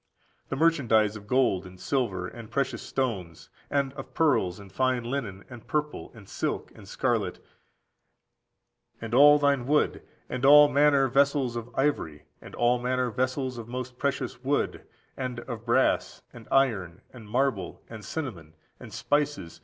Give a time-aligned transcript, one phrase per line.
[0.49, 5.43] The merchandise of gold, and silver, and precious stones, and of pearls, and fine linen,
[5.47, 7.37] and purple, and silk, and scarlet,
[8.99, 13.67] and all thyine wood, and all manner vessels of ivory, and all manner vessels of
[13.67, 19.09] most precious wood, and of brass, and iron, and marble, and cinnamon, and spices,14811481 ἄμωμον,
[19.13, 19.59] omitted in the received text.